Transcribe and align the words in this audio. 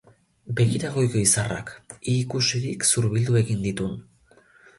Begira 0.59 0.89
goiko 0.95 1.19
izarrak: 1.23 1.69
hi 1.99 2.15
ikusirik 2.23 2.89
zurbildu 2.93 3.39
egin 3.45 3.61
ditun. 3.69 3.95